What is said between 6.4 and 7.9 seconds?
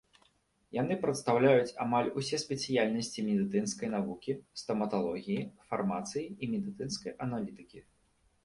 медыцынскай аналітыкі.